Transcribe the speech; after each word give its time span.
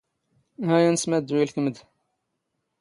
ⵀⴰ 0.67 0.77
ⴷ 0.81 0.81
ⴰⵏⵙⵎⴰⴷⴷⵓ 0.87 1.37
ⵉⵍⴽⵎ 1.43 1.67
ⴷ! 1.75 1.77